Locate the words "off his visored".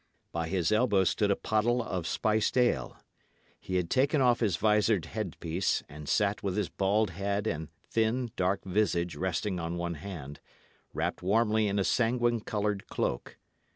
4.19-5.05